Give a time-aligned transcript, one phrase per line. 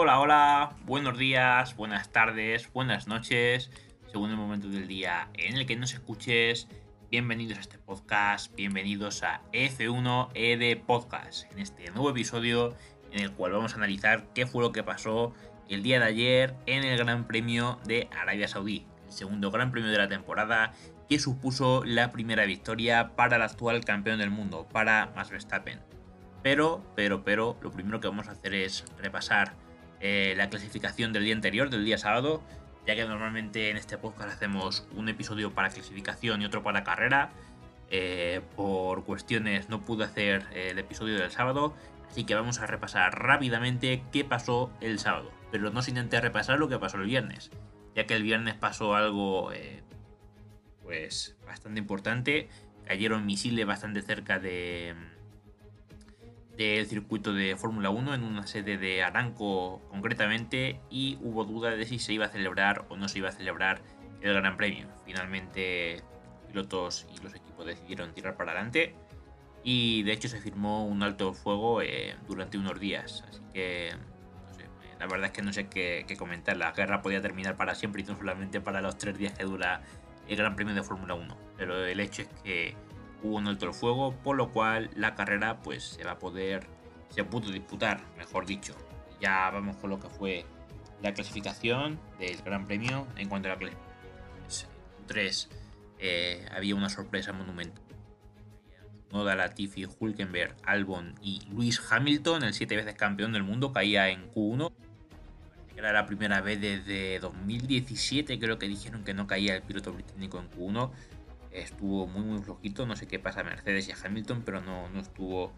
[0.00, 3.72] Hola, hola, buenos días, buenas tardes, buenas noches,
[4.12, 6.68] según el momento del día en el que nos escuches.
[7.10, 12.76] Bienvenidos a este podcast, bienvenidos a F1 ED Podcast, en este nuevo episodio
[13.10, 15.34] en el cual vamos a analizar qué fue lo que pasó
[15.68, 19.90] el día de ayer en el Gran Premio de Arabia Saudí, el segundo Gran Premio
[19.90, 20.74] de la temporada
[21.08, 25.80] que supuso la primera victoria para el actual campeón del mundo, para Max Verstappen.
[26.44, 29.56] Pero, pero, pero, lo primero que vamos a hacer es repasar
[30.00, 32.42] eh, la clasificación del día anterior, del día sábado,
[32.86, 37.30] ya que normalmente en este podcast hacemos un episodio para clasificación y otro para carrera.
[37.90, 41.74] Eh, por cuestiones no pude hacer eh, el episodio del sábado,
[42.10, 45.30] así que vamos a repasar rápidamente qué pasó el sábado.
[45.50, 47.50] Pero no se intenté repasar lo que pasó el viernes,
[47.94, 49.50] ya que el viernes pasó algo
[50.82, 52.48] pues bastante importante.
[52.86, 54.94] Cayeron misiles bastante cerca de,
[56.58, 61.86] del circuito de Fórmula 1 en una sede de Aranco concretamente y hubo duda de
[61.86, 63.80] si se iba a celebrar o no se iba a celebrar
[64.20, 64.88] el Gran Premio.
[65.06, 66.02] Finalmente
[66.48, 68.96] pilotos y los equipos decidieron tirar para adelante
[69.62, 73.24] y de hecho se firmó un alto fuego eh, durante unos días.
[73.28, 73.90] Así que
[74.98, 76.56] la verdad es que no sé qué, qué, comentar.
[76.56, 79.82] La guerra podía terminar para siempre y no solamente para los tres días que dura
[80.26, 81.36] el Gran Premio de Fórmula 1.
[81.56, 82.74] Pero el hecho es que
[83.22, 86.66] hubo un alto fuego, por lo cual la carrera pues se va a poder,
[87.10, 88.74] se pudo disputar, mejor dicho.
[89.20, 90.44] Ya vamos con lo que fue
[91.02, 93.06] la clasificación del Gran Premio.
[93.16, 94.70] En cuanto a la clasificación
[95.06, 95.48] 3,
[95.98, 97.82] eh, había una sorpresa monumental.
[99.12, 104.30] Noda Latifi, Hulkenberg, Albon y Luis Hamilton, el siete veces campeón del mundo, caía en
[104.30, 104.70] Q1.
[105.76, 110.38] Era la primera vez desde 2017, creo que dijeron que no caía el piloto británico
[110.38, 110.90] en Q1
[111.52, 114.88] estuvo muy muy flojito, no sé qué pasa a Mercedes y a Hamilton, pero no,
[114.88, 115.52] no estuvo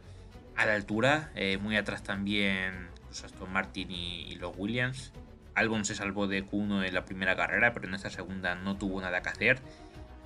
[0.56, 1.30] a la altura.
[1.34, 5.12] Eh, muy atrás también los Aston Martin y, los Williams.
[5.54, 9.00] Albon se salvó de Q1 en la primera carrera, pero en esta segunda no tuvo
[9.00, 9.60] nada que hacer.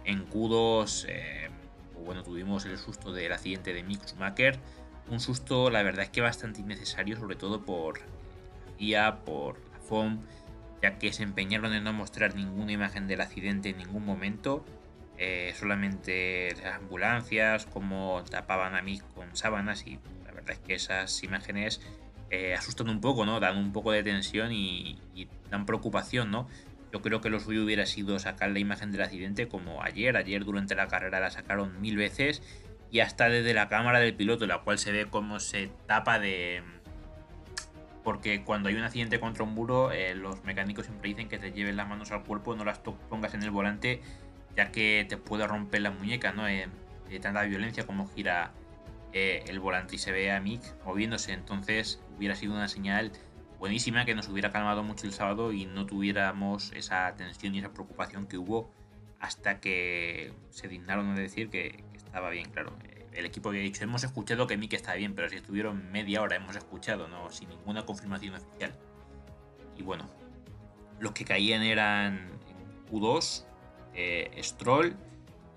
[0.05, 1.49] En Q2, eh,
[1.93, 4.59] pues bueno, tuvimos el susto del accidente de Mick Schumacher.
[5.09, 8.01] Un susto, la verdad es que bastante innecesario, sobre todo por
[8.79, 10.21] la por la FOM,
[10.83, 14.65] ya que se empeñaron en no mostrar ninguna imagen del accidente en ningún momento
[15.17, 20.75] eh, solamente las ambulancias, como tapaban a mí con sábanas y la verdad es que
[20.75, 21.81] esas imágenes
[22.31, 23.39] eh, asustan un poco, ¿no?
[23.39, 24.99] Dan un poco de tensión y,
[25.51, 26.49] dan preocupación, ¿no?
[26.93, 30.17] Yo creo que lo suyo hubiera sido sacar la imagen del accidente como ayer.
[30.17, 32.43] Ayer durante la carrera la sacaron mil veces
[32.91, 36.63] y hasta desde la cámara del piloto, la cual se ve cómo se tapa de...
[38.03, 41.53] Porque cuando hay un accidente contra un muro, eh, los mecánicos siempre dicen que te
[41.53, 44.03] lleven las manos al cuerpo, no las pongas en el volante
[44.57, 46.45] ya que te puede romper la muñeca, ¿no?
[46.45, 48.53] de tanta violencia como gira
[49.13, 51.33] eh, el volante y se ve a Mick moviéndose.
[51.33, 53.13] Entonces hubiera sido una señal
[53.59, 57.73] buenísima que nos hubiera calmado mucho el sábado y no tuviéramos esa tensión y esa
[57.73, 58.71] preocupación que hubo
[59.21, 62.77] hasta que se dignaron a decir que, estaba bien, claro.
[62.85, 66.21] Eh, el equipo había dicho, hemos escuchado que Mick está bien, pero si estuvieron media
[66.21, 67.31] hora hemos escuchado, ¿no?
[67.31, 68.75] Sin ninguna confirmación oficial.
[69.77, 70.11] Y bueno,
[70.99, 72.33] los que caían eran
[72.91, 73.45] Q2,
[73.95, 74.97] eh, Stroll,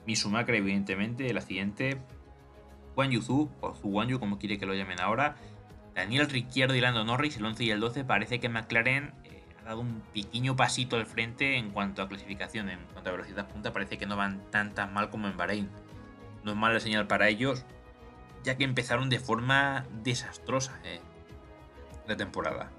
[0.06, 1.98] Misumacra, evidentemente, la siguiente,
[2.96, 5.36] Juan Yuzu, o Yu como quiere que lo llamen ahora,
[5.98, 9.64] Daniel Ricciardo y Lando Norris, el 11 y el 12, parece que McLaren eh, ha
[9.64, 13.74] dado un pequeño pasito al frente en cuanto a clasificación, en cuanto a velocidad punta,
[13.74, 15.70] parece que no van tan tan mal como en Bahrein.
[16.44, 17.66] No es mala señal para ellos,
[18.44, 21.02] ya que empezaron de forma desastrosa eh,
[22.08, 22.72] la temporada.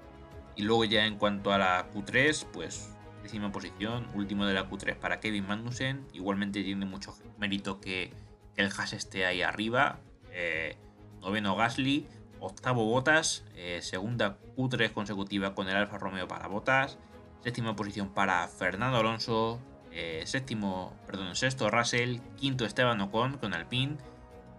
[0.55, 2.97] Y luego ya en cuanto a la Q3, pues
[3.29, 6.03] décima posición, último de la Q3 para Kevin Magnussen.
[6.13, 8.11] Igualmente tiene mucho mérito que
[8.55, 9.99] el Haas esté ahí arriba.
[10.31, 10.77] Eh,
[11.21, 12.07] noveno Gasly,
[12.39, 16.97] octavo Botas, eh, segunda Q3 consecutiva con el Alfa Romeo para Botas,
[17.43, 19.59] séptima posición para Fernando Alonso,
[19.91, 23.97] eh, séptimo, perdón, sexto Russell, quinto Esteban Ocon con Alpine,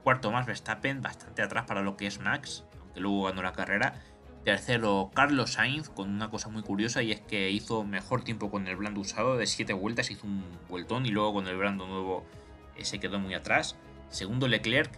[0.05, 4.01] cuarto más Verstappen, bastante atrás para lo que es Max, aunque luego ganó la carrera,
[4.45, 8.67] Tercero, Carlos Sainz, con una cosa muy curiosa y es que hizo mejor tiempo con
[8.69, 12.25] el blando usado de 7 vueltas, hizo un vueltón y luego con el blando nuevo
[12.77, 13.77] eh, se quedó muy atrás.
[14.09, 14.91] Segundo, Leclerc,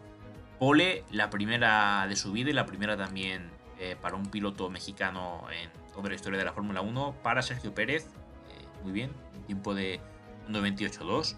[0.61, 3.51] pole, la primera de su vida y la primera también
[3.81, 7.17] eh, para un piloto mexicano en toda la historia de la Fórmula 1.
[7.23, 9.11] Para Sergio Pérez, eh, muy bien,
[9.47, 10.01] tiempo de
[10.49, 11.37] 1.28.2.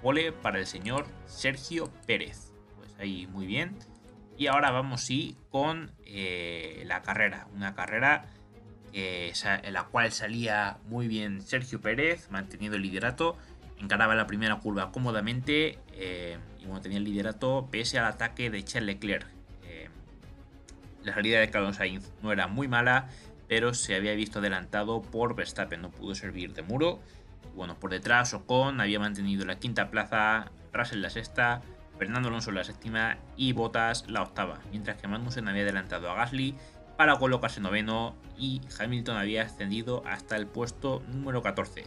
[0.00, 2.52] Pole para el señor Sergio Pérez.
[2.76, 3.76] Pues ahí muy bien.
[4.40, 7.46] Y ahora vamos sí con eh, la carrera.
[7.54, 8.24] Una carrera
[8.94, 13.36] en la cual salía muy bien Sergio Pérez, manteniendo el liderato.
[13.78, 18.94] Encaraba la primera curva cómodamente eh, y mantenía el liderato pese al ataque de Charles
[18.94, 19.26] Leclerc.
[19.64, 19.90] Eh,
[21.02, 23.10] la salida de Carlos Sainz no era muy mala,
[23.46, 26.98] pero se había visto adelantado por Verstappen, no pudo servir de muro.
[27.54, 31.60] Bueno, por detrás Ocon había mantenido la quinta plaza, Russell la sexta,
[32.00, 36.54] Fernando Alonso la séptima y Bottas la octava, mientras que Magnussen había adelantado a Gasly
[36.96, 41.84] para colocarse noveno y Hamilton había ascendido hasta el puesto número 14.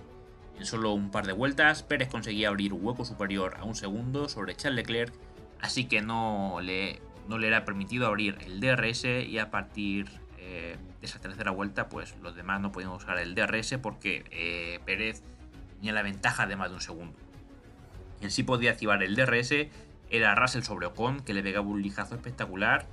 [0.60, 4.30] En solo un par de vueltas, Pérez conseguía abrir un hueco superior a un segundo
[4.30, 5.15] sobre Charles Leclerc,
[5.62, 10.77] así que no le, no le era permitido abrir el DRS y a partir eh,
[11.01, 15.24] de esa tercera vuelta, pues los demás no podían usar el DRS porque eh, Pérez
[15.77, 17.18] tenía la ventaja de más de un segundo.
[18.19, 19.54] Quien sí podía activar el DRS
[20.13, 22.86] era Russell sobre Ocon, que le pegaba un lijazo espectacular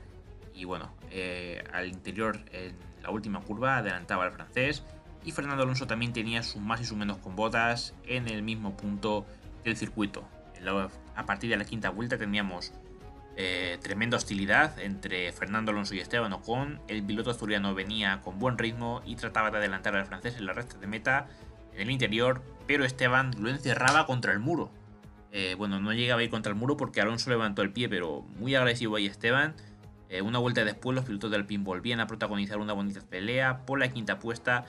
[0.55, 4.82] y bueno, eh, al interior en la última curva adelantaba al francés
[5.22, 8.75] y Fernando Alonso también tenía sus más y sus menos con botas en el mismo
[8.75, 9.26] punto
[9.64, 10.26] del circuito.
[11.14, 12.72] A partir de la quinta vuelta teníamos
[13.37, 16.81] eh, tremenda hostilidad entre Fernando Alonso y Esteban Ocon.
[16.88, 20.55] El piloto asturiano venía con buen ritmo y trataba de adelantar al francés en la
[20.55, 21.28] recta de meta
[21.75, 24.70] en el interior, pero Esteban lo encerraba contra el muro.
[25.32, 28.23] Eh, bueno, no llegaba a ir contra el muro porque Alonso levantó el pie, pero
[28.38, 29.55] muy agresivo ahí Esteban
[30.09, 33.79] eh, una vuelta después, los pilotos del Alpine volvían a protagonizar una bonita pelea por
[33.79, 34.65] la quinta puesta,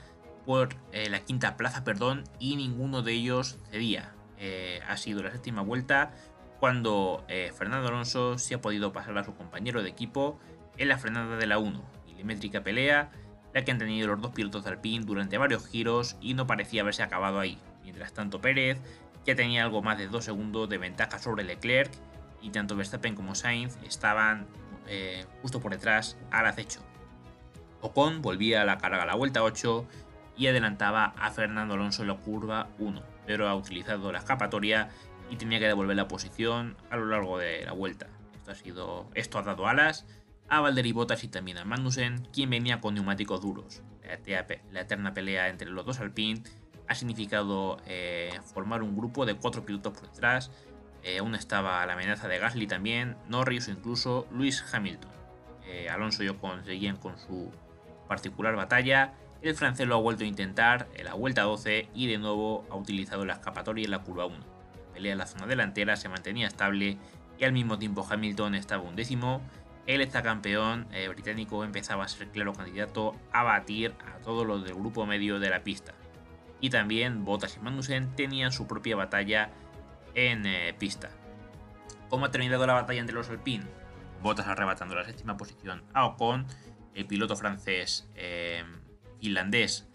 [0.45, 4.13] por eh, la quinta plaza, perdón, y ninguno de ellos cedía.
[4.87, 6.13] Ha sido la séptima vuelta
[6.59, 7.23] cuando
[7.55, 10.39] Fernando Alonso se ha podido pasar a su compañero de equipo
[10.77, 11.79] en la frenada de la 1.
[12.07, 13.11] Milimétrica pelea,
[13.53, 16.81] la que han tenido los dos pilotos del Alpine durante varios giros y no parecía
[16.81, 17.59] haberse acabado ahí.
[17.83, 18.79] Mientras tanto, Pérez
[19.25, 21.91] ya tenía algo más de 2 segundos de ventaja sobre Leclerc
[22.41, 24.47] y tanto Verstappen como Sainz estaban
[24.87, 26.81] eh, justo por detrás al acecho.
[27.81, 29.85] Ocon volvía a la carga a la vuelta 8
[30.37, 34.89] y adelantaba a Fernando Alonso en la curva 1, pero ha utilizado la escapatoria
[35.29, 38.07] y tenía que devolver la posición a lo largo de la vuelta.
[38.35, 40.05] Esto ha, sido, esto ha dado alas
[40.49, 43.81] a Valtteri Bottas y también a Magnussen, quien venía con neumáticos duros.
[44.03, 46.43] La, eterna pelea entre los dos Alpine
[46.91, 50.51] ha significado eh, formar un grupo de cuatro pilotos por detrás
[51.03, 55.11] eh, aún estaba la amenaza de Gasly también, Norris o incluso Lewis Hamilton.
[55.65, 57.51] Eh, Alonso y Ocon seguían con su
[58.07, 59.13] particular batalla.
[59.41, 62.75] El francés lo ha vuelto a intentar en la vuelta 12 y de nuevo ha
[62.75, 64.37] utilizado la escapatoria en la curva 1.
[64.37, 66.97] La pelea en la zona delantera se mantenía estable
[67.39, 69.41] y al mismo tiempo Hamilton estaba undécimo.
[69.87, 74.75] El campeón eh, británico empezaba a ser claro candidato a batir a todos los del
[74.75, 75.93] grupo medio de la pista.
[76.61, 79.49] Y también Bottas y Magnussen tenían su propia batalla
[80.13, 81.09] en eh, pista.
[82.09, 83.65] ¿Cómo ha terminado la batalla entre los Alpine?
[84.21, 86.45] Bottas arrebatando la séptima posición a Ocon.
[86.93, 88.63] El piloto francés eh,
[89.19, 89.87] finlandés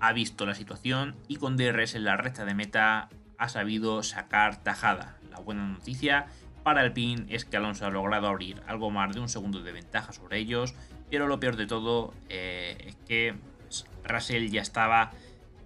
[0.00, 4.62] ha visto la situación y con DRS en la recta de meta ha sabido sacar
[4.62, 5.18] tajada.
[5.30, 6.26] La buena noticia
[6.62, 10.12] para Alpine es que Alonso ha logrado abrir algo más de un segundo de ventaja
[10.12, 10.74] sobre ellos,
[11.10, 15.12] pero lo peor de todo eh, es que pues, Russell ya estaba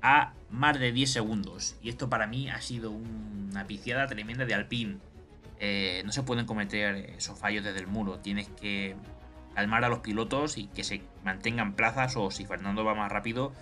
[0.02, 1.76] a más de 10 segundos.
[1.82, 4.98] Y esto para mí ha sido una piciada tremenda de Alpine.
[5.60, 8.18] Eh, no se pueden cometer esos fallos desde el muro.
[8.18, 8.96] Tienes que
[9.54, 13.52] calmar a los pilotos y que se mantengan plazas o si Fernando va más rápido,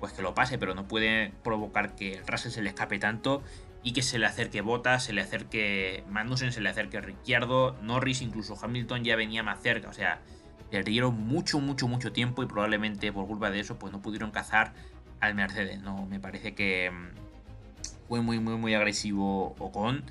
[0.00, 3.42] pues que lo pase, pero no puede provocar que Russell se le escape tanto
[3.82, 8.20] y que se le acerque Bottas, se le acerque Magnussen, se le acerque Ricciardo, Norris,
[8.20, 10.20] incluso Hamilton ya venía más cerca, o sea,
[10.70, 14.74] perdieron mucho, mucho, mucho tiempo y probablemente por culpa de eso pues no pudieron cazar
[15.20, 15.80] al Mercedes.
[15.80, 20.04] No, me parece que mm, fue muy, muy, muy agresivo Ocon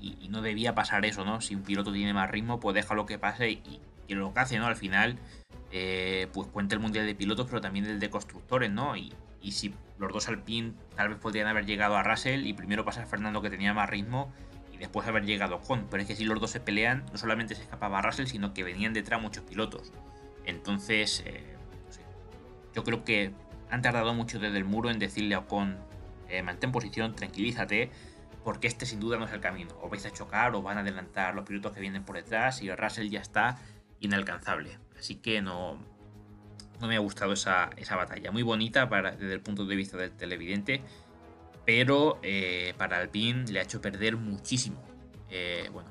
[0.00, 1.40] y, no debía pasar eso, ¿no?
[1.40, 4.58] Si un piloto tiene más ritmo, pues déjalo que pase y, y lo que hace,
[4.58, 4.66] ¿no?
[4.66, 5.18] Al final,
[5.72, 8.96] eh, pues cuenta el mundial de pilotos, pero también el de constructores, ¿no?
[8.96, 12.84] Y, y si los dos Alpine tal vez podrían haber llegado a Russell y primero
[12.84, 14.32] pasar Fernando que tenía más ritmo
[14.72, 15.86] y después haber llegado Ocon.
[15.90, 18.64] Pero es que si los dos se pelean, no solamente se escapaba Russell, sino que
[18.64, 19.92] venían detrás muchos pilotos.
[20.44, 21.42] Entonces, eh,
[22.74, 23.32] yo creo que
[23.70, 25.76] han tardado mucho desde el muro en decirle a Ocon,
[26.28, 27.90] eh, mantén posición, tranquilízate,
[28.44, 29.70] porque este sin duda no es el camino.
[29.82, 32.70] O vais a chocar o van a adelantar los pilotos que vienen por detrás y
[32.70, 33.58] Russell ya está
[34.00, 34.78] inalcanzable.
[34.98, 35.78] Así que no,
[36.80, 38.30] no me ha gustado esa, batalla.
[38.30, 40.82] Muy bonita desde el punto de vista del televidente,
[41.64, 44.82] pero eh, para Alpine le ha hecho perder muchísimo.
[45.30, 45.90] Eh, bueno,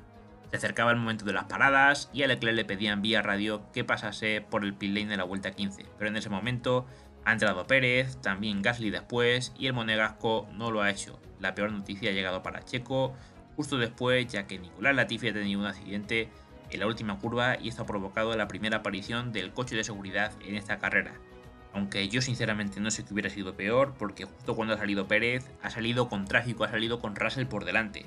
[0.50, 3.84] se acercaba el momento de las paradas y a Leclerc le pedían vía radio que
[3.84, 6.86] pasase por el pit lane de la vuelta 15, pero en ese momento
[7.26, 11.18] ha entrado Pérez, también Gasly después y el monegasco no lo ha hecho.
[11.40, 13.14] La peor noticia ha llegado para Checo
[13.56, 16.28] justo después ya que Nicolás Latifi ha tenido un accidente
[16.70, 20.30] en la última curva y esto ha provocado la primera aparición del coche de seguridad
[20.46, 21.14] en esta carrera.
[21.72, 25.50] Aunque yo sinceramente no sé qué hubiera sido peor porque justo cuando ha salido Pérez
[25.62, 28.06] ha salido con tráfico, ha salido con Russell por delante.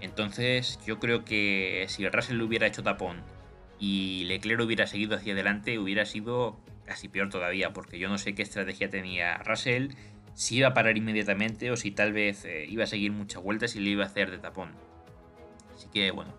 [0.00, 3.16] Entonces yo creo que si Russell hubiera hecho tapón
[3.80, 6.56] y Leclerc hubiera seguido hacia adelante hubiera sido
[6.90, 9.90] casi peor todavía, porque yo no sé qué estrategia tenía Russell,
[10.34, 13.76] si iba a parar inmediatamente o si tal vez eh, iba a seguir muchas vueltas
[13.76, 14.72] y le iba a hacer de tapón.
[15.72, 16.34] Así que bueno,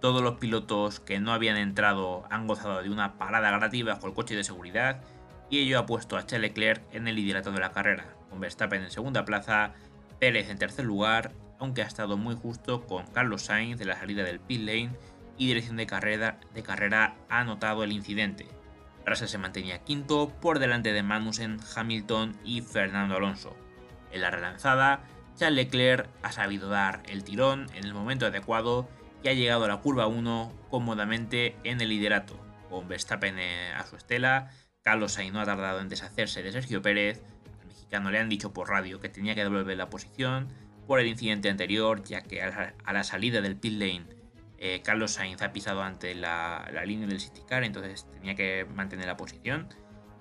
[0.00, 4.16] todos los pilotos que no habían entrado han gozado de una parada gratis con el
[4.16, 5.02] coche de seguridad
[5.50, 8.82] y ello ha puesto a Charles Leclerc en el liderato de la carrera, con Verstappen
[8.82, 9.74] en segunda plaza,
[10.18, 14.24] Pérez en tercer lugar, aunque ha estado muy justo con Carlos Sainz de la salida
[14.24, 14.92] del pit lane
[15.36, 18.61] y dirección de carrera, de carrera ha notado el incidente.
[19.04, 23.56] Russell se mantenía quinto por delante de Magnussen, Hamilton y Fernando Alonso.
[24.10, 25.00] En la relanzada,
[25.36, 28.88] Charles Leclerc ha sabido dar el tirón en el momento adecuado
[29.22, 33.96] y ha llegado a la curva 1 cómodamente en el liderato, con Verstappen a su
[33.96, 34.50] estela,
[34.82, 37.22] Carlos Sainz no ha tardado en deshacerse de Sergio Pérez,
[37.60, 40.48] al mexicano le han dicho por radio que tenía que devolver la posición
[40.86, 44.21] por el incidente anterior, ya que a la salida del pit lane
[44.64, 49.06] eh, Carlos Sainz ha pisado ante la, línea del City Car, entonces tenía que mantener
[49.06, 49.66] la posición.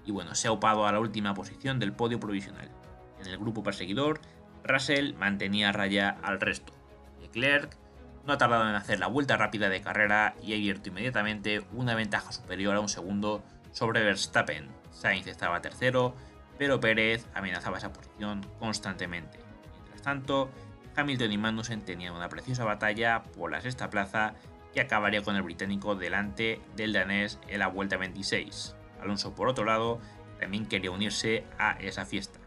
[0.03, 2.71] Y bueno, se ha upado a la última posición del podio provisional.
[3.19, 4.19] En el grupo perseguidor,
[4.63, 6.74] Russell mantenía a raya al resto.
[7.21, 7.77] Leclerc
[8.25, 11.93] no ha tardado en hacer la vuelta rápida de carrera y ha abierto inmediatamente una
[11.93, 14.69] ventaja superior a un segundo sobre Verstappen.
[14.89, 16.15] Sainz estaba tercero,
[16.57, 19.38] pero Pérez amenazaba esa posición constantemente.
[19.75, 20.50] Mientras tanto,
[20.95, 24.33] Hamilton y Magnussen tenían una preciosa batalla por la sexta plaza
[24.74, 28.75] que acabaría con el británico delante del danés en la vuelta 26.
[29.01, 30.00] Alonso, por otro lado,
[30.39, 32.39] también quería unirse a esa fiesta.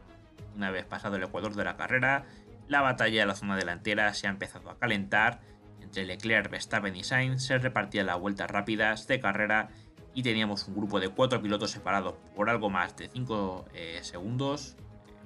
[0.57, 2.25] Una vez pasado el ecuador de la carrera,
[2.69, 5.41] la batalla de la zona delantera se ha empezado a calentar.
[5.81, 9.69] Entre Leclerc, Verstappen y Sainz se repartían las vueltas rápidas de carrera
[10.15, 14.77] y teníamos un grupo de cuatro pilotos separados por algo más de 5 eh, segundos,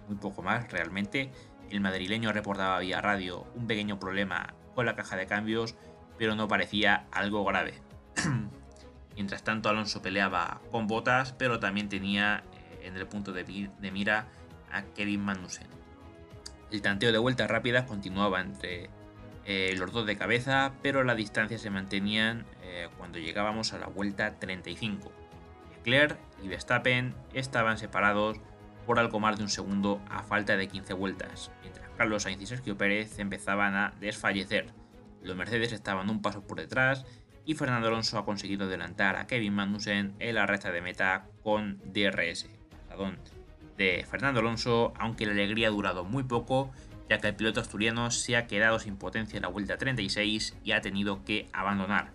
[0.08, 1.30] muy poco más realmente,
[1.70, 5.76] el madrileño reportaba vía radio un pequeño problema con la caja de cambios,
[6.18, 7.74] pero no parecía algo grave.
[9.14, 13.44] Mientras tanto, Alonso peleaba con botas, pero también tenía eh, en el punto de,
[13.92, 14.28] mira
[14.70, 15.66] a Kevin Magnussen.
[16.70, 18.90] El tanteo de vueltas rápidas continuaba entre
[19.44, 23.86] eh, los dos de cabeza, pero las distancias se mantenían eh, cuando llegábamos a la
[23.86, 25.10] vuelta 35.
[25.74, 28.38] Leclerc y Verstappen estaban separados
[28.88, 32.46] por algo más de un segundo a falta de 15 vueltas, mientras Carlos Sainz y
[32.46, 34.72] Sergio Pérez empezaban a desfallecer.
[35.22, 37.04] Los Mercedes estaban un paso por detrás
[37.44, 41.82] y Fernando Alonso ha conseguido adelantar a Kevin Magnussen en la recta de meta con
[41.84, 42.48] DRS.
[42.88, 43.18] Perdón,
[43.76, 46.70] de Fernando Alonso, aunque la alegría ha durado muy poco,
[47.10, 50.72] ya que el piloto asturiano se ha quedado sin potencia en la vuelta 36 y
[50.72, 52.12] ha tenido que abandonar.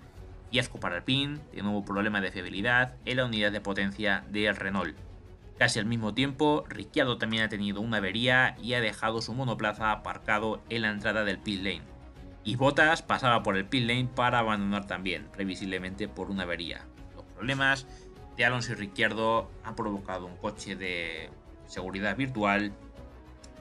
[0.49, 4.55] Fiasco para el PIN, de nuevo problema de fiabilidad en la unidad de potencia del
[4.55, 5.12] Renault.
[5.57, 9.91] Casi al mismo tiempo, Ricciardo también ha tenido una avería y ha dejado su monoplaza
[9.91, 11.83] aparcado en la entrada del pit lane.
[12.43, 16.86] Y Bottas pasaba por el pit lane para abandonar también, previsiblemente por una avería.
[17.15, 17.88] Los problemas
[18.36, 21.29] de Alonso y Ricciardo han provocado un coche de
[21.67, 22.74] seguridad virtual,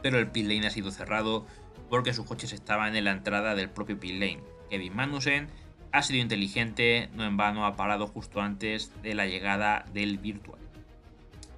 [0.02, 1.46] pero el pit lane ha sido cerrado
[1.90, 4.40] porque sus coches estaban en la entrada del propio pit lane.
[4.70, 5.48] Kevin Magnussen
[5.92, 10.61] ha sido inteligente, no en vano ha parado justo antes de la llegada del virtual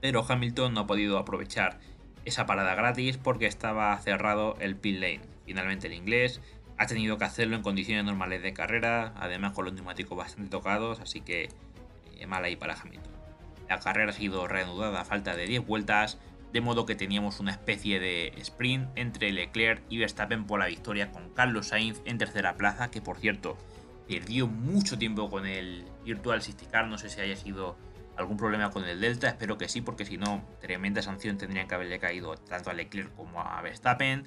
[0.05, 1.79] pero Hamilton no ha podido aprovechar
[2.27, 5.23] esa parada gratis porque estaba cerrado el pit lane.
[5.47, 6.43] Finalmente el inglés
[6.77, 11.01] ha tenido que hacerlo en condiciones normales de carrera, además con los neumáticos bastante tocados,
[11.01, 11.49] así que
[12.19, 13.15] eh, mal ahí para Hamilton.
[13.67, 16.19] La carrera ha sido reanudada a falta de 10 vueltas,
[16.53, 21.13] de modo que teníamos una especie de sprint entre Leclerc y Verstappen por la victoria
[21.13, 23.57] con Carlos Sainz en tercera plaza, que por cierto
[24.07, 27.79] perdió mucho tiempo con el Virtual Safety no sé si haya sido
[28.17, 31.75] algún problema con el Delta, espero que sí, porque si no, tremenda sanción tendrían que
[31.75, 34.25] haberle caído tanto a Leclerc como a Verstappen.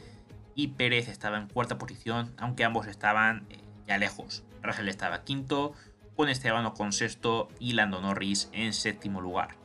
[0.56, 4.44] Y Pérez estaba en cuarta posición, aunque ambos estaban eh, ya lejos.
[4.63, 5.74] Russell estaba quinto,
[6.15, 9.56] con Esteban con sexto y Lando Norris en séptimo lugar.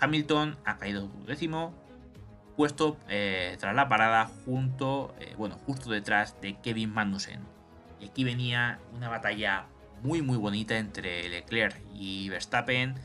[0.00, 1.72] Hamilton ha caído décimo,
[2.56, 7.40] puesto eh, tras la parada junto, eh, bueno, justo detrás de Kevin Magnussen.
[8.00, 9.66] Y aquí venía una batalla
[10.02, 12.96] muy muy bonita entre Leclerc y Verstappen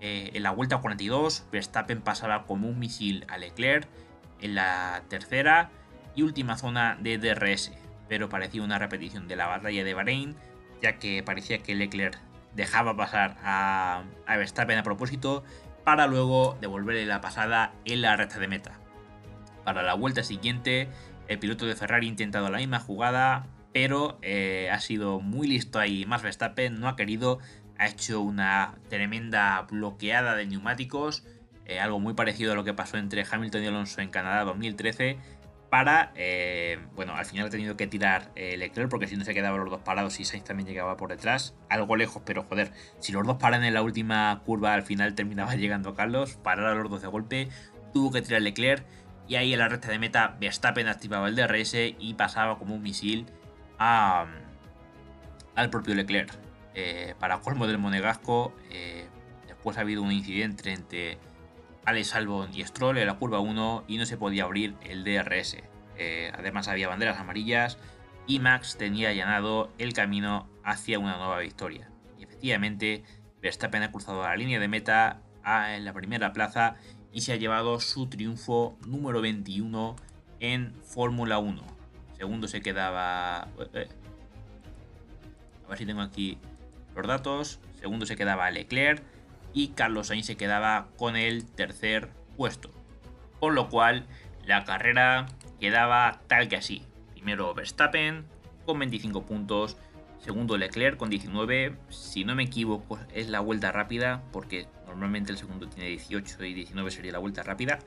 [0.00, 3.86] eh, en la vuelta 42, Verstappen pasaba como un misil a Leclerc
[4.40, 5.70] en la tercera
[6.14, 7.72] y última zona de DRS,
[8.08, 10.36] pero parecía una repetición de la batalla de Bahrein,
[10.82, 12.18] ya que parecía que Leclerc
[12.54, 15.44] dejaba pasar a, Verstappen a propósito
[15.84, 18.72] para luego devolverle la pasada en la recta de meta.
[19.64, 20.88] Para la vuelta siguiente,
[21.28, 25.78] el piloto de Ferrari ha intentado la misma jugada, pero eh, ha sido muy listo
[25.78, 26.06] ahí.
[26.06, 27.38] Más Verstappen no ha querido
[27.80, 31.24] ha hecho una tremenda bloqueada de neumáticos,
[31.64, 35.16] eh, algo muy parecido a lo que pasó entre Hamilton y Alonso en Canadá 2013,
[35.70, 39.32] para, eh, bueno, al final ha tenido que tirar eh, Leclerc porque si no se
[39.32, 43.12] quedaban los dos parados y Sainz también llegaba por detrás, algo lejos, pero joder, si
[43.12, 46.90] los dos paran en la última curva al final terminaba llegando Carlos, parar a los
[46.90, 47.48] dos de golpe,
[47.94, 48.84] tuvo que tirar Leclerc
[49.26, 52.82] y ahí en la recta de meta Verstappen activaba el DRS y pasaba como un
[52.82, 53.24] misil
[53.78, 54.26] a,
[55.54, 56.49] al propio Leclerc.
[56.74, 58.54] Eh, para colmo del monegasco,
[59.46, 61.18] después ha habido un incidente entre
[61.84, 65.56] Alex Albon y Stroll en la curva 1 y no se podía abrir el DRS.
[65.96, 67.78] Eh, además había banderas amarillas
[68.26, 71.90] y Max tenía allanado el camino hacia una nueva victoria.
[72.18, 73.04] Y efectivamente,
[73.42, 76.76] Verstappen ha cruzado la línea de meta en la primera plaza
[77.12, 79.96] y se ha llevado su triunfo número 21
[80.38, 81.62] en Fórmula 1.
[82.16, 83.48] Segundo se quedaba...
[83.58, 83.88] Eh, eh,
[85.66, 86.38] a ver si tengo aquí
[86.94, 87.60] los datos.
[87.78, 89.02] Segundo se quedaba Leclerc
[89.52, 92.70] y Carlos Sainz se quedaba con el tercer puesto.
[93.38, 94.06] Con lo cual
[94.44, 95.26] la carrera
[95.60, 96.82] quedaba tal que así.
[97.12, 98.24] Primero Verstappen
[98.64, 99.76] con 25 puntos,
[100.18, 105.38] segundo Leclerc con 19, si no me equivoco es la vuelta rápida porque normalmente el
[105.38, 107.78] segundo tiene 18 y 19 sería la vuelta rápida.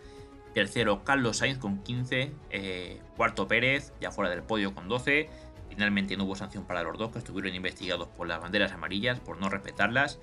[0.53, 5.29] Tercero Carlos Sainz con 15, eh, cuarto Pérez ya fuera del podio con 12.
[5.73, 9.39] Finalmente no hubo sanción para los dos que estuvieron investigados por las banderas amarillas por
[9.39, 10.19] no respetarlas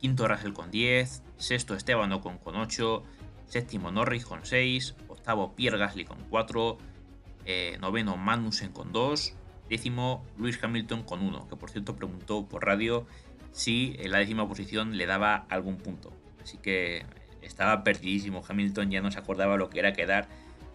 [0.00, 3.04] quinto Russell con 10, sexto Esteban Ocon con 8,
[3.46, 6.78] séptimo Norris con 6, octavo Pierre Gasly con 4,
[7.44, 9.34] eh, noveno Magnussen con 2,
[9.68, 13.06] décimo Luis Hamilton con 1, que por cierto preguntó por radio
[13.52, 16.12] si en la décima posición le daba algún punto.
[16.42, 17.04] Así que
[17.42, 18.42] estaba perdidísimo.
[18.46, 20.28] Hamilton ya no se acordaba lo que era quedar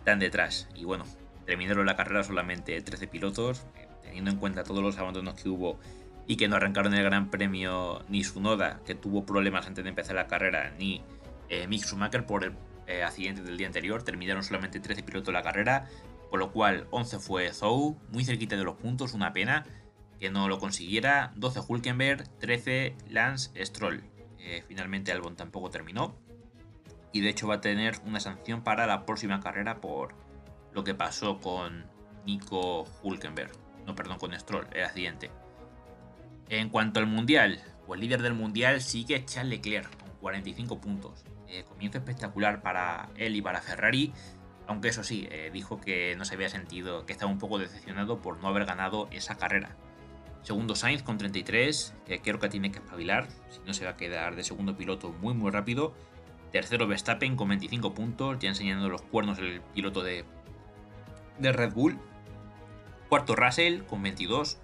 [0.03, 0.67] tan detrás.
[0.75, 1.05] Y bueno,
[1.45, 5.79] terminaron la carrera solamente 13 pilotos, eh, teniendo en cuenta todos los abandonos que hubo
[6.25, 10.15] y que no arrancaron el Gran Premio ni Sunoda, que tuvo problemas antes de empezar
[10.15, 11.01] la carrera, ni
[11.49, 12.53] eh, Mick Schumacher por el
[12.87, 14.03] eh, accidente del día anterior.
[14.03, 15.89] Terminaron solamente 13 pilotos la carrera,
[16.29, 19.65] con lo cual 11 fue Zou, muy cerquita de los puntos, una pena
[20.19, 21.33] que no lo consiguiera.
[21.35, 24.03] 12 Hulkenberg, 13 Lance Stroll.
[24.67, 26.15] Finalmente Albon tampoco terminó.
[27.13, 30.15] Y de hecho va a tener una sanción para la próxima carrera por
[30.73, 31.85] lo que pasó con
[32.25, 33.51] Nico Hulkenberg.
[33.85, 35.31] No, perdón, con Stroll, el accidente.
[36.49, 41.25] En cuanto al mundial, pues líder del mundial sigue Charles Leclerc con 45 puntos.
[41.47, 44.13] Eh, comienzo espectacular para él y para Ferrari,
[44.67, 48.21] aunque eso sí, eh, dijo que no se había sentido, que estaba un poco decepcionado
[48.21, 49.75] por no haber ganado esa carrera.
[50.41, 53.97] Segundo Sainz con 33, que creo que tiene que espabilar, si no se va a
[53.97, 55.93] quedar de segundo piloto muy muy rápido.
[56.51, 60.25] Tercero Verstappen con 25 puntos, ya enseñando los cuernos el piloto de,
[61.39, 61.99] de Red Bull.
[63.09, 64.59] Cuarto Russell con 22.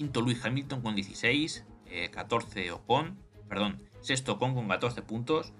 [0.00, 1.62] Quinto Luis Hamilton con 16,
[2.10, 3.18] 14 eh, Ocon,
[3.50, 5.52] perdón, sexto Ocon con 14 puntos,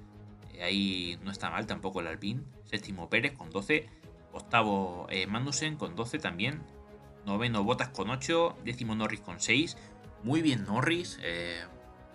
[0.54, 3.86] eh, ahí no está mal tampoco el Alpine, séptimo Pérez con 12,
[4.32, 6.62] octavo eh, Magnussen con 12 también,
[7.26, 9.76] noveno Botas con 8, décimo Norris con 6,
[10.22, 11.18] muy bien Norris,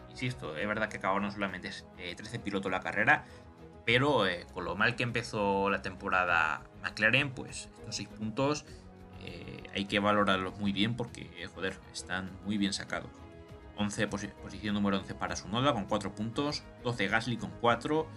[0.09, 3.25] insisto, es verdad que acabaron solamente 13 pilotos la carrera,
[3.85, 8.65] pero con lo mal que empezó la temporada McLaren, pues estos 6 puntos
[9.25, 13.09] eh, hay que valorarlos muy bien porque, joder, están muy bien sacados.
[13.77, 18.07] 11, posición número 11 para su noda con 4 puntos, 12 Gasly con 4,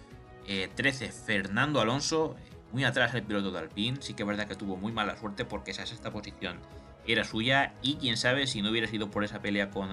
[0.74, 4.46] 13 eh, Fernando Alonso, eh, muy atrás el piloto de Alpine, sí que es verdad
[4.46, 6.60] que tuvo muy mala suerte porque esa sexta posición
[7.06, 9.88] era suya y quién sabe si no hubiera sido por esa pelea con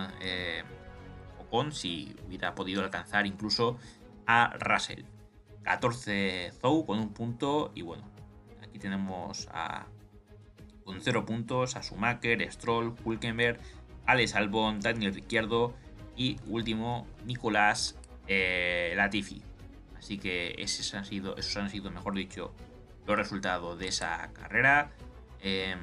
[1.40, 3.78] Ocon, si hubiera podido alcanzar incluso
[4.28, 5.06] a Russell.
[5.66, 8.04] 14 Zou con un punto y bueno,
[8.64, 9.88] aquí tenemos a
[10.84, 13.60] con 0 puntos a Schumacher, Stroll, Hulkenberg,
[14.06, 15.74] Alex Albon, Daniel Ricciardo
[16.16, 17.98] y último Nicolás
[18.28, 19.42] eh, Latifi.
[19.98, 22.54] Así que esos han, sido, esos han sido, mejor dicho,
[23.08, 24.92] los resultados de esa carrera.
[25.42, 25.80] Em,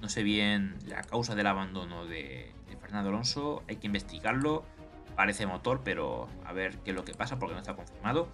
[0.00, 4.64] no sé bien la causa del abandono de, de, Fernando Alonso, hay que investigarlo.
[5.16, 8.28] Parece motor, pero a ver qué es lo que pasa porque no está confirmado.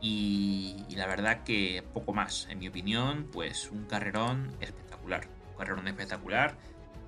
[0.00, 5.26] Y, la verdad que poco más, en mi opinión, pues un carrerón espectacular.
[5.52, 6.56] Un carrerón espectacular.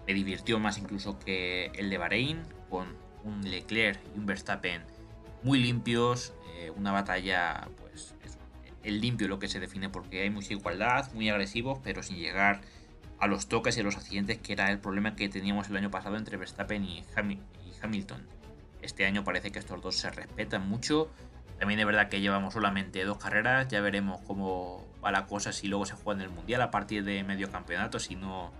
[0.07, 4.83] Me divirtió más incluso que el de Bahrein, con un Leclerc y un Verstappen
[5.43, 6.35] muy limpios.
[6.57, 8.15] Eh, una batalla, pues,
[8.83, 12.61] el limpio lo que se define porque hay mucha igualdad, muy agresivos, pero sin llegar
[13.21, 15.91] a los toques y a los accidentes, que era el problema que teníamos el año
[15.91, 17.05] pasado entre Verstappen y
[17.81, 18.27] Hamilton.
[18.83, 21.11] Este año parece que estos dos se respetan mucho
[21.63, 25.69] también es verdad que llevamos solamente dos carreras, ya veremos cómo va la cosa si
[25.69, 28.51] luego se juega en el Mundial a partir de medio campeonato, si no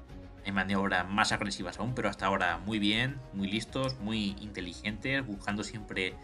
[0.47, 5.65] hay maniobras más agresivas aún, pero hasta ahora muy bien, muy listos, muy inteligentes, buscando
[5.65, 6.15] siempre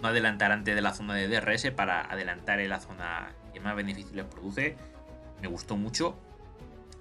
[0.00, 3.76] no adelantar antes de la zona de DRS para adelantar en la zona que más
[3.76, 4.78] beneficios les produce.
[5.42, 6.16] Me gustó mucho.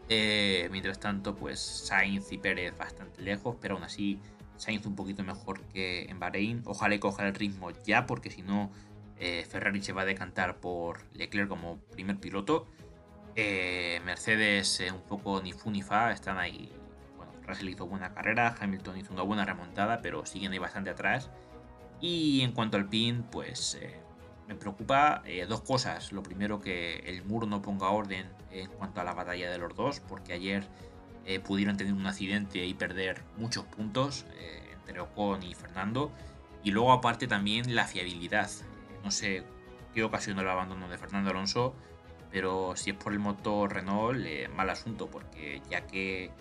[0.09, 4.19] Eh, mientras tanto, pues Sainz y Pérez bastante lejos, pero aún así
[4.62, 6.62] Sainz un poquito mejor que en Bahrein.
[6.65, 8.71] Ojalá coja el ritmo ya, porque si no,
[9.17, 12.67] eh, Ferrari se va a decantar por Leclerc como primer piloto.
[13.36, 16.71] Eh, Mercedes un poco ni fu ni fa, están ahí.
[17.17, 21.32] Bueno, Russell hizo buena carrera, Hamilton hizo una buena remontada, pero siguen ahí bastante atrás.
[22.00, 23.80] Y en cuanto al pin, pues
[24.47, 26.12] me preocupa eh, dos cosas.
[26.12, 29.76] Lo primero, que el muro no ponga orden en cuanto a la batalla de los
[29.76, 30.67] dos, porque ayer
[31.25, 36.12] eh, pudieron tener un accidente y perder muchos puntos eh, entre Ocon y Fernando.
[36.63, 38.49] Y luego, aparte, también la fiabilidad.
[39.03, 39.43] no sé
[39.93, 41.75] qué ocasionó el abandono de Fernando Alonso,
[42.31, 46.31] pero si es por el motor Renault, mal asunto, porque ya que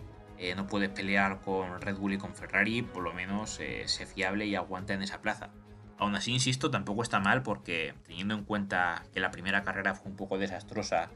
[0.56, 4.54] no puedes pelear con Red Bull y con Ferrari, por lo menos sé fiable y
[4.54, 5.50] aguanta en esa plaza.
[6.00, 10.10] Aún así, insisto, tampoco está mal porque teniendo en cuenta que la primera carrera fue
[10.10, 11.10] un poco desastrosa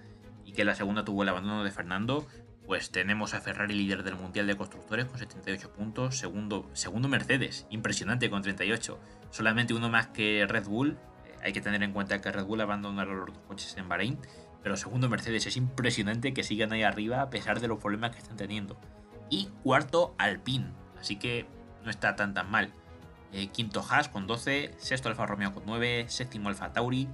[0.44, 2.26] y que la segunda tuvo el abandono de Fernando,
[2.66, 7.66] pues tenemos a Ferrari líder del Mundial de Constructores con 78 puntos, segundo, segundo Mercedes,
[7.70, 8.98] impresionante con 38,
[9.30, 10.92] solamente uno más que Red Bull,
[11.26, 14.18] eh, hay que tener en cuenta que Red Bull abandonó los dos coches en Bahrein,
[14.62, 18.18] pero segundo Mercedes es impresionante que sigan ahí arriba a pesar de los problemas que
[18.18, 18.78] están teniendo.
[19.28, 21.46] Y cuarto Alpine, así que
[21.84, 22.72] no está tan tan mal.
[23.32, 27.08] Eh, quinto Haas con 12, sexto Alfa Romeo con 9, séptimo Alfa Tauri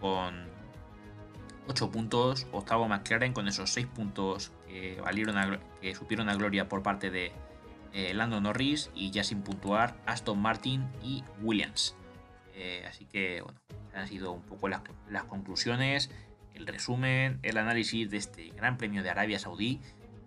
[0.00, 0.55] con
[1.68, 6.82] 8 puntos, octavo McLaren con esos 6 puntos que, valieron que supieron a gloria por
[6.82, 7.32] parte de
[7.92, 11.96] eh, Lando Norris y ya sin puntuar Aston Martin y Williams.
[12.54, 13.58] Eh, así que bueno,
[13.94, 14.82] han sido un poco las,
[15.28, 16.10] conclusiones,
[16.54, 19.80] el resumen, el análisis de este Gran Premio de Arabia Saudí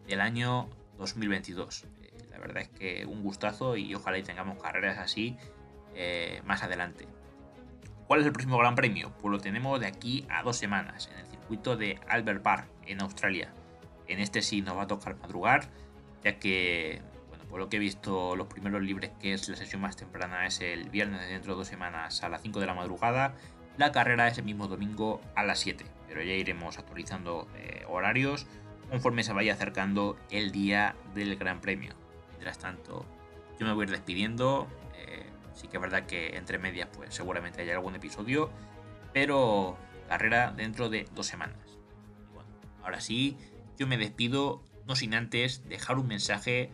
[0.07, 1.85] del año 2022.
[2.31, 5.37] La verdad es que un gustazo y ojalá y tengamos carreras así
[5.93, 7.07] eh, más adelante.
[8.07, 9.11] ¿Cuál es el próximo Gran Premio?
[9.21, 13.51] Pues lo tenemos de aquí a dos semanas en el de Albert Park en Australia.
[14.07, 15.69] En este sí nos va a tocar madrugar,
[16.23, 19.81] ya que, bueno, por lo que he visto, los primeros libres, que es la sesión
[19.81, 22.73] más temprana, es el viernes de dentro de dos semanas a las 5 de la
[22.73, 23.35] madrugada.
[23.77, 28.47] La carrera es el mismo domingo a las 7, pero ya iremos actualizando eh, horarios
[28.89, 31.93] conforme se vaya acercando el día del Gran Premio.
[32.31, 33.05] Mientras tanto,
[33.59, 34.67] yo me voy a ir despidiendo.
[34.95, 38.49] Eh, sí que es verdad que entre medias, pues seguramente haya algún episodio.
[39.13, 39.77] Pero
[40.09, 41.57] carrera dentro de dos semanas.
[42.83, 43.37] ahora sí,
[43.77, 46.71] yo me despido, no sin antes dejar un mensaje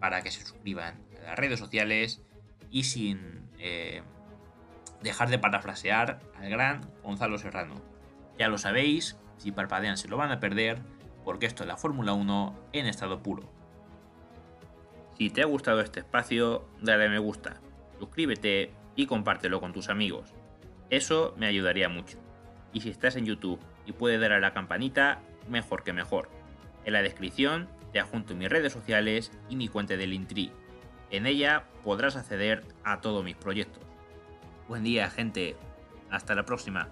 [0.00, 2.22] para que se suscriban a las redes sociales
[2.70, 4.02] y sin eh,
[5.02, 7.74] dejar de parafrasear al gran Gonzalo Serrano.
[8.38, 10.80] Ya lo sabéis, si parpadean se lo van a perder,
[11.24, 13.44] porque esto es la Fórmula 1 en estado puro.
[15.18, 17.60] Si te ha gustado este espacio, dale me gusta,
[17.98, 20.32] suscríbete y compártelo con tus amigos.
[20.90, 22.18] Eso me ayudaría mucho.
[22.78, 26.28] Y si estás en YouTube y puedes dar a la campanita, mejor que mejor.
[26.84, 30.52] En la descripción te adjunto mis redes sociales y mi cuenta del Intri.
[31.10, 33.82] En ella podrás acceder a todos mis proyectos.
[34.68, 35.56] Buen día, gente.
[36.08, 36.88] Hasta la próxima.